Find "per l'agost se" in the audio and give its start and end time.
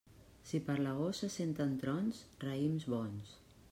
0.69-1.31